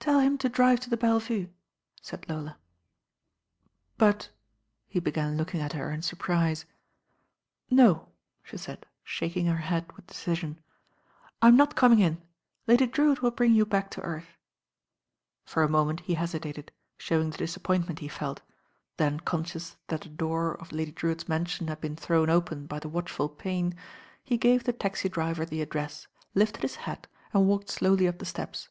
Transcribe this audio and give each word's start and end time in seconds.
"Tell 0.00 0.20
him 0.20 0.38
to 0.38 0.48
drive 0.48 0.80
to 0.80 0.88
the 0.88 0.96
Belle 0.96 1.18
Vue," 1.20 1.50
said 2.00 2.26
Lola. 2.30 2.56
"But" 3.98 4.30
he 4.88 5.00
began 5.00 5.36
looking 5.36 5.60
at 5.60 5.74
her 5.74 5.90
in 5.92 6.00
surprise. 6.00 6.62
^^ 6.64 6.66
"No," 7.68 8.08
she 8.42 8.56
said, 8.56 8.86
shaking 9.04 9.44
her 9.46 9.58
head 9.58 9.92
with 9.92 10.06
decision. 10.06 10.60
"I'm 11.42 11.58
not 11.58 11.76
coming 11.76 11.98
in. 11.98 12.22
Lady 12.66 12.86
Drewitt 12.86 13.20
will 13.20 13.32
bring 13.32 13.52
you 13.52 13.66
back 13.66 13.90
to 13.92 14.00
earth." 14.00 14.38
For 15.44 15.62
a 15.62 15.68
moment 15.68 16.00
he 16.00 16.14
hesitated, 16.14 16.72
showing 16.96 17.28
the 17.28 17.36
disap 17.44 17.64
pointment 17.64 17.98
he 17.98 18.08
felt, 18.08 18.40
then 18.96 19.20
conscious 19.20 19.76
that 19.88 20.00
the 20.02 20.08
door 20.08 20.52
of 20.52 20.54
f8f 20.54 20.56
THE 20.56 20.60
RAIN 20.60 20.68
GIRL 20.70 20.78
Lady 20.78 20.92
Drewitt*s 20.92 21.28
mansion 21.28 21.68
had 21.68 21.82
been 21.82 21.96
thrown 21.96 22.30
open 22.30 22.66
by 22.66 22.78
the 22.78 22.88
watchful 22.88 23.28
Payne, 23.28 23.74
he 24.24 24.38
gave 24.38 24.64
the 24.64 24.72
taxi 24.72 25.10
driver 25.10 25.44
the 25.44 25.60
address, 25.60 26.06
lifted 26.34 26.62
his 26.62 26.76
hat, 26.76 27.06
and 27.34 27.46
walked 27.46 27.68
slowly 27.68 28.08
up 28.08 28.16
the 28.16 28.24
steps. 28.24 28.70